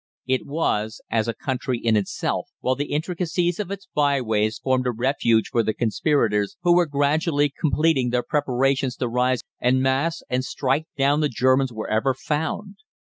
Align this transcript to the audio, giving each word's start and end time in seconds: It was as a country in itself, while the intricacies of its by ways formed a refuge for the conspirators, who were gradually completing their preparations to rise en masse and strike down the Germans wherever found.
It 0.25 0.47
was 0.47 0.99
as 1.11 1.27
a 1.27 1.33
country 1.35 1.77
in 1.77 1.95
itself, 1.95 2.47
while 2.59 2.73
the 2.73 2.91
intricacies 2.91 3.59
of 3.59 3.69
its 3.69 3.87
by 3.93 4.19
ways 4.19 4.57
formed 4.57 4.87
a 4.87 4.91
refuge 4.91 5.49
for 5.49 5.61
the 5.61 5.75
conspirators, 5.75 6.57
who 6.63 6.75
were 6.75 6.87
gradually 6.87 7.49
completing 7.55 8.09
their 8.09 8.23
preparations 8.23 8.95
to 8.95 9.07
rise 9.07 9.43
en 9.61 9.79
masse 9.79 10.23
and 10.27 10.43
strike 10.43 10.87
down 10.97 11.19
the 11.19 11.29
Germans 11.29 11.71
wherever 11.71 12.15
found. 12.15 12.77